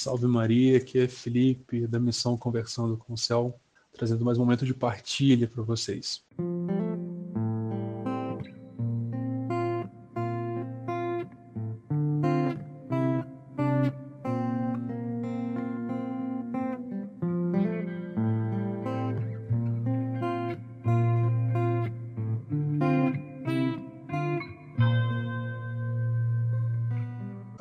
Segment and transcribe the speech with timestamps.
[0.00, 3.60] Salve Maria, aqui é Felipe da Missão Conversando com o Céu,
[3.92, 6.24] trazendo mais um momento de partilha para vocês.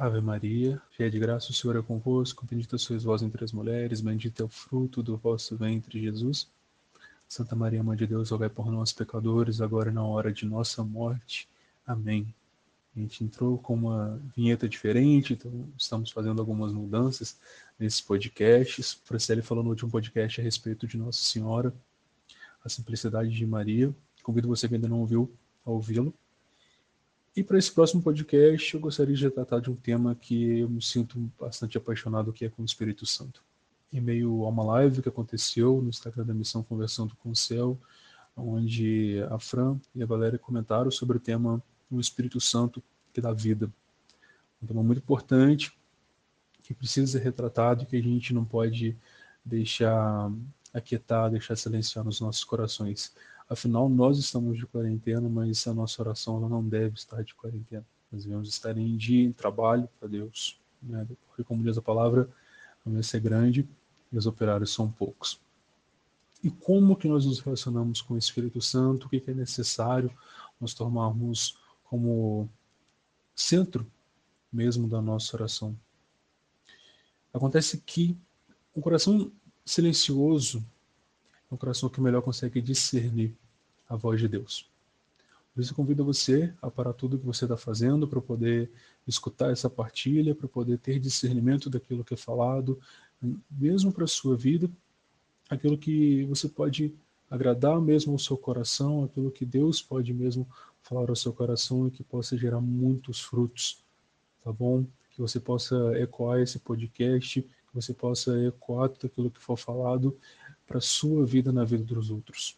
[0.10, 4.02] Ave Maria, cheia de graça, o Senhor é convosco, bendita sois vós entre as mulheres,
[4.02, 6.50] bendito é o fruto do vosso ventre, Jesus.
[7.28, 10.84] Santa Maria, Mãe de Deus, rogai por nós, pecadores, agora e na hora de nossa
[10.84, 11.48] morte.
[11.86, 12.34] Amém.
[12.96, 17.38] A gente entrou com uma vinheta diferente, então estamos fazendo algumas mudanças
[17.78, 18.94] nesses podcasts.
[18.94, 21.72] O Franciele falou no último podcast a respeito de Nossa Senhora,
[22.66, 23.94] a simplicidade de Maria.
[24.24, 25.32] Convido você que ainda não ouviu
[25.64, 26.14] a ouvi-lo.
[27.36, 30.82] E para esse próximo podcast, eu gostaria de tratar de um tema que eu me
[30.82, 33.44] sinto bastante apaixonado, que é com o Espírito Santo.
[33.94, 37.80] Em meio a uma live que aconteceu no Instagram da Missão Conversando com o Céu,
[38.36, 43.34] onde a Fran e a Valéria comentaram sobre o tema o Espírito Santo que dá
[43.34, 43.72] vida.
[44.62, 45.74] Um tema muito importante,
[46.62, 48.96] que precisa ser retratado e que a gente não pode
[49.44, 50.32] deixar
[50.74, 53.14] aquietar, deixar silenciar nos nossos corações.
[53.50, 57.86] Afinal, nós estamos de quarentena, mas a nossa oração não deve estar de quarentena.
[58.12, 60.60] Nós devemos estar em dia, em trabalho para Deus.
[60.82, 61.08] Né?
[61.28, 62.30] Porque, como diz a palavra,
[62.86, 63.68] a mesa é grande
[64.12, 65.42] e os operários são poucos.
[66.44, 69.08] E como que nós nos relacionamos com o Espírito Santo?
[69.08, 70.12] O que, que é necessário
[70.62, 72.48] nós tomarmos como
[73.36, 73.86] centro
[74.54, 75.76] mesmo da nossa oração?
[77.34, 78.16] Acontece que
[78.76, 79.32] o coração
[79.66, 80.64] silencioso
[81.52, 83.36] um coração que melhor consegue discernir
[83.88, 84.70] a voz de Deus.
[85.54, 88.72] Por isso, convido você a parar tudo que você está fazendo para poder
[89.08, 92.80] escutar essa partilha, para poder ter discernimento daquilo que é falado,
[93.50, 94.70] mesmo para a sua vida,
[95.50, 96.94] aquilo que você pode
[97.30, 100.48] agradar mesmo ao seu coração, aquilo que Deus pode mesmo
[100.82, 103.84] falar ao seu coração e que possa gerar muitos frutos,
[104.44, 104.86] tá bom?
[105.12, 110.18] Que você possa ecoar esse podcast, que você possa ecoar tudo aquilo que for falado
[110.70, 112.56] para a sua vida na vida dos outros.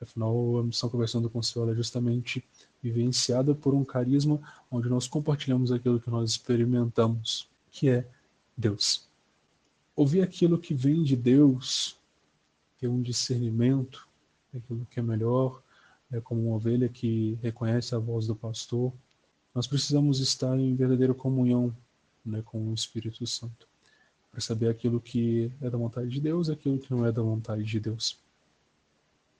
[0.00, 2.44] Afinal, a missão Conversando com o Senhor é justamente
[2.80, 8.08] vivenciada por um carisma onde nós compartilhamos aquilo que nós experimentamos, que é
[8.56, 9.08] Deus.
[9.96, 11.98] Ouvir aquilo que vem de Deus,
[12.78, 14.06] ter um discernimento
[14.52, 15.60] daquilo que é melhor,
[16.12, 18.92] é como uma ovelha que reconhece a voz do pastor.
[19.52, 21.76] Nós precisamos estar em verdadeira comunhão
[22.24, 23.67] né, com o Espírito Santo
[24.30, 27.22] para saber aquilo que é da vontade de Deus e aquilo que não é da
[27.22, 28.18] vontade de Deus.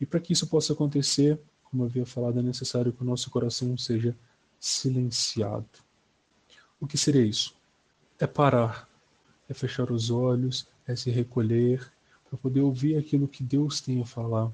[0.01, 3.31] E para que isso possa acontecer, como eu havia falado, é necessário que o nosso
[3.31, 4.17] coração seja
[4.59, 5.67] silenciado.
[6.81, 7.55] O que seria isso?
[8.19, 8.89] É parar,
[9.49, 11.91] é fechar os olhos, é se recolher
[12.29, 14.53] para poder ouvir aquilo que Deus tem a falar.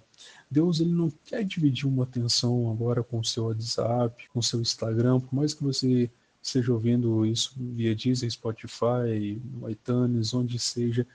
[0.50, 4.60] Deus ele não quer dividir uma atenção agora com o seu WhatsApp, com o seu
[4.60, 6.10] Instagram, por mais que você
[6.44, 11.06] esteja ouvindo isso via Deezer, Spotify, iTunes, onde seja,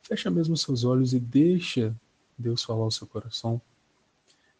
[0.00, 1.94] fecha mesmo seus olhos e deixa
[2.38, 3.60] Deus falar ao seu coração.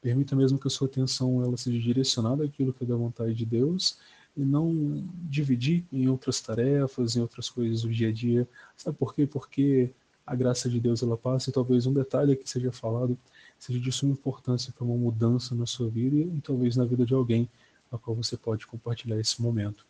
[0.03, 3.47] Permita mesmo que a sua atenção ela seja direcionada àquilo que é da vontade de
[3.47, 3.99] Deus
[4.37, 8.49] e não dividir em outras tarefas, em outras coisas do dia a dia.
[8.77, 9.27] Sabe por quê?
[9.27, 9.91] Porque
[10.27, 13.17] a graça de Deus ela passa e talvez um detalhe que seja falado
[13.61, 17.07] seja de suma importância para uma mudança na sua vida e, e talvez na vida
[17.07, 17.49] de alguém
[17.93, 19.87] a qual você pode compartilhar esse momento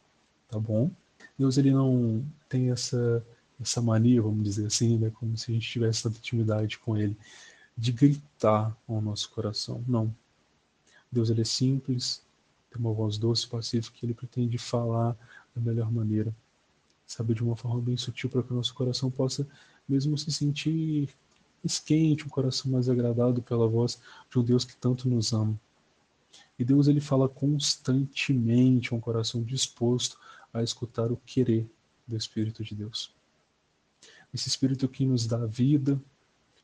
[0.49, 0.91] tá bom?
[1.39, 3.25] Deus ele não tem essa
[3.61, 7.17] essa mania, vamos dizer assim, né, como se a gente tivesse tanta intimidade com ele,
[7.77, 9.83] de gritar ao nosso coração.
[9.89, 10.15] Não.
[11.11, 12.23] Deus ele é simples,
[12.71, 15.17] tem uma voz doce, pacífica, que ele pretende falar
[15.55, 16.35] da melhor maneira,
[17.07, 19.47] sabe, de uma forma bem sutil para que o nosso coração possa
[19.89, 21.09] mesmo se sentir
[21.65, 25.59] esquente, um coração mais agradado pela voz de um Deus que tanto nos ama.
[26.59, 30.19] E Deus ele fala constantemente, um coração disposto
[30.53, 31.69] a escutar o querer
[32.07, 33.15] do Espírito de Deus.
[34.33, 36.01] Esse Espírito que nos dá vida,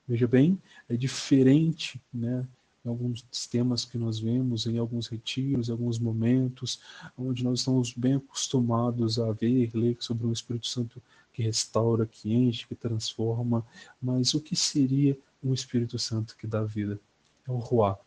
[0.07, 2.47] veja bem, é diferente, né?
[2.85, 6.81] Em alguns temas que nós vemos, em alguns retiros, em alguns momentos,
[7.17, 11.01] onde nós estamos bem acostumados a ver, ler sobre um Espírito Santo
[11.33, 13.65] que restaura, que enche, que transforma.
[14.01, 16.99] Mas o que seria um Espírito Santo que dá vida?
[17.47, 17.99] É o Ruá,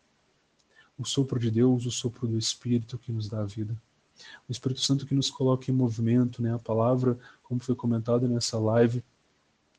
[0.98, 3.76] o sopro de Deus, o sopro do Espírito que nos dá vida
[4.48, 6.54] o Espírito Santo que nos coloca em movimento, né?
[6.54, 9.02] A palavra, como foi comentado nessa live,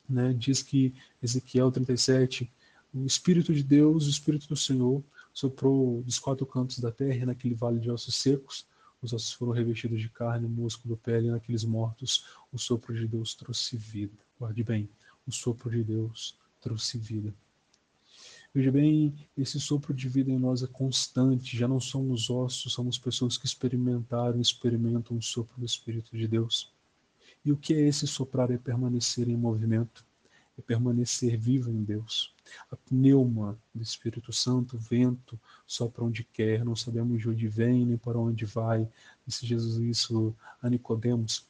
[0.07, 2.49] né, diz que Ezequiel 37,
[2.93, 5.03] o Espírito de Deus, o Espírito do Senhor,
[5.33, 8.65] soprou dos quatro cantos da terra, naquele vale de ossos secos,
[9.01, 13.35] os ossos foram revestidos de carne, músculo, pele, e naqueles mortos o sopro de Deus
[13.35, 14.17] trouxe vida.
[14.39, 14.89] Guarde bem,
[15.27, 17.33] o sopro de Deus trouxe vida.
[18.57, 22.97] Veja bem, esse sopro de vida em nós é constante, já não somos ossos, somos
[22.97, 26.73] pessoas que experimentaram, experimentam o sopro do Espírito de Deus.
[27.45, 28.49] E o que é esse soprar?
[28.49, 30.03] É permanecer em movimento,
[30.57, 32.33] é permanecer vivo em Deus.
[32.71, 37.95] A pneuma do Espírito Santo, vento, sopra onde quer, não sabemos de onde vem nem
[37.95, 38.89] para onde vai.
[39.23, 41.45] Disse Jesus isso a Nicodemos.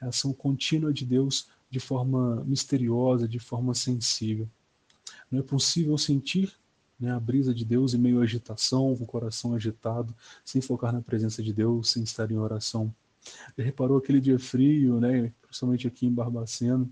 [0.00, 4.48] É a ação contínua de Deus de forma misteriosa, de forma sensível.
[5.30, 6.52] Não é possível sentir
[6.98, 10.14] né, a brisa de Deus em meio à agitação, com o coração agitado,
[10.44, 12.94] sem focar na presença de Deus, sem estar em oração.
[13.56, 16.88] Já reparou aquele dia frio, né, principalmente aqui em Barbacena,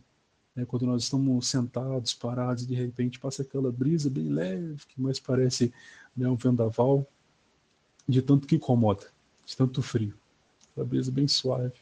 [0.54, 5.00] né, quando nós estamos sentados, parados, e de repente passa aquela brisa bem leve, que
[5.00, 5.72] mais parece
[6.16, 7.06] né, um vendaval,
[8.08, 9.06] de tanto que incomoda,
[9.44, 10.14] de tanto frio.
[10.72, 11.74] Aquela brisa bem suave.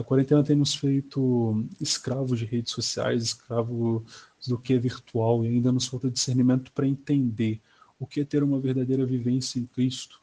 [0.00, 4.02] A quarentena tem nos feito escravos de redes sociais, escravos
[4.48, 7.60] do que é virtual, e ainda nos falta discernimento para entender
[7.98, 10.18] o que é ter uma verdadeira vivência em Cristo,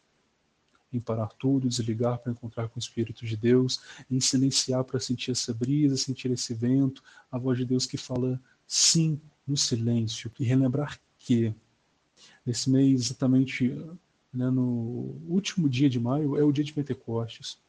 [0.92, 3.80] em parar tudo, desligar para encontrar com o Espírito de Deus,
[4.10, 8.42] em silenciar para sentir essa brisa, sentir esse vento, a voz de Deus que fala
[8.66, 11.54] sim no silêncio, e relembrar que
[12.44, 13.70] nesse mês, exatamente
[14.34, 17.60] né, no último dia de maio, é o dia de Pentecostes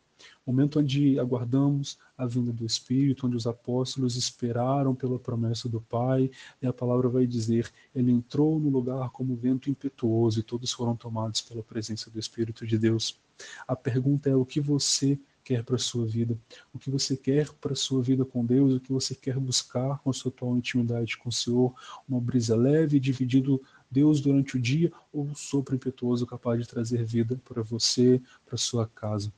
[0.47, 6.31] momento onde aguardamos a vinda do Espírito, onde os apóstolos esperaram pela promessa do Pai,
[6.61, 10.97] e a palavra vai dizer: Ele entrou no lugar como vento impetuoso, e todos foram
[10.97, 13.20] tomados pela presença do Espírito de Deus.
[13.67, 16.37] A pergunta é: o que você quer para a sua vida?
[16.75, 18.75] O que você quer para a sua vida com Deus?
[18.75, 21.75] O que você quer buscar com a sua atual intimidade com o Senhor?
[22.06, 27.03] Uma brisa leve, dividindo Deus durante o dia, ou um sopro impetuoso capaz de trazer
[27.05, 29.32] vida para você, para sua casa?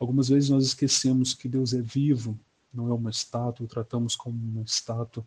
[0.00, 2.38] Algumas vezes nós esquecemos que Deus é vivo,
[2.72, 5.24] não é uma estátua, o tratamos como uma estátua,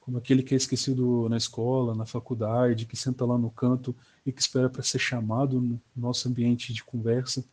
[0.00, 3.94] como aquele que é esquecido na escola, na faculdade, que senta lá no canto
[4.24, 7.44] e que espera para ser chamado no nosso ambiente de conversa.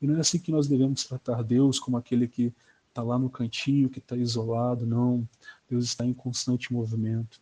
[0.00, 2.52] E não é assim que nós devemos tratar Deus como aquele que
[2.88, 5.28] está lá no cantinho, que está isolado, não.
[5.68, 7.40] Deus está em constante movimento,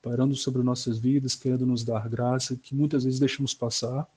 [0.00, 4.08] parando sobre nossas vidas, querendo nos dar graça, que muitas vezes deixamos passar,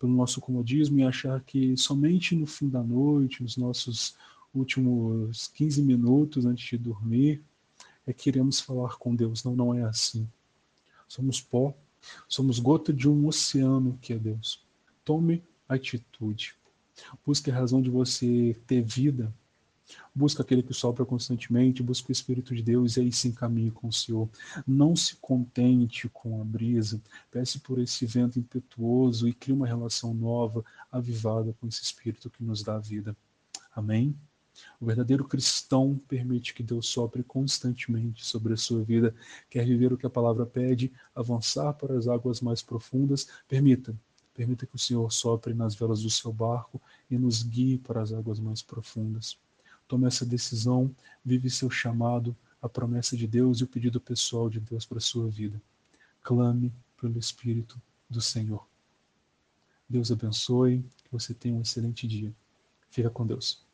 [0.00, 4.16] pelo nosso comodismo e achar que somente no fim da noite, nos nossos
[4.52, 7.42] últimos 15 minutos antes de dormir,
[8.06, 9.44] é que iremos falar com Deus.
[9.44, 10.26] Não, não é assim.
[11.06, 11.74] Somos pó,
[12.26, 14.64] somos gota de um oceano que é Deus.
[15.04, 16.54] Tome atitude.
[17.24, 19.32] Busque a razão de você ter vida
[20.14, 23.88] Busca aquele que sopra constantemente, busca o Espírito de Deus e aí se encaminhe com
[23.88, 24.28] o Senhor.
[24.66, 27.00] Não se contente com a brisa,
[27.30, 32.42] peça por esse vento impetuoso e crie uma relação nova, avivada com esse Espírito que
[32.42, 33.16] nos dá a vida.
[33.74, 34.16] Amém?
[34.80, 39.14] O verdadeiro cristão permite que Deus sopre constantemente sobre a sua vida.
[39.48, 43.28] Quer viver o que a palavra pede, avançar para as águas mais profundas?
[43.48, 43.96] Permita.
[44.34, 48.12] Permita que o Senhor sopre nas velas do seu barco e nos guie para as
[48.12, 49.38] águas mais profundas.
[49.90, 50.94] Tome essa decisão,
[51.24, 55.00] vive seu chamado, a promessa de Deus e o pedido pessoal de Deus para a
[55.00, 55.60] sua vida.
[56.22, 57.76] Clame pelo Espírito
[58.08, 58.64] do Senhor.
[59.88, 62.32] Deus abençoe, que você tenha um excelente dia.
[62.88, 63.66] Fica com Deus.